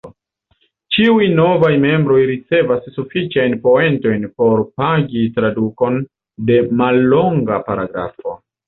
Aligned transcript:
Ĉiuj 0.95 1.27
novaj 1.39 1.69
membroj 1.83 2.23
ricevas 2.31 2.89
sufiĉajn 2.97 3.55
poentojn 3.69 4.27
por 4.41 4.67
"pagi" 4.81 5.29
tradukon 5.39 6.03
de 6.51 6.61
mallonga 6.83 7.65
paragrafo. 7.71 8.41